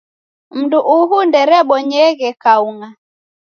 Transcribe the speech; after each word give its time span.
Mndu 0.57 0.79
uhu 0.97 1.17
nderebonyeghe 1.27 2.29
kaung'a 2.41 2.89